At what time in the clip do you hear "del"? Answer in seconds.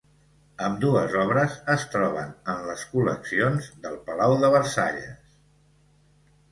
3.87-4.01